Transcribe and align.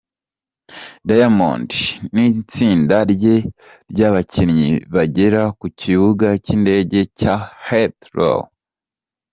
Diamond 1.07 1.69
n'itsinda 2.13 2.97
rye 3.11 3.35
ry'ababyinnyi 3.91 4.69
bagera 4.93 5.41
ku 5.59 5.65
kibuga 5.79 6.27
cy'indege 6.43 6.99
cya 7.19 7.35
Heathrow. 7.65 8.41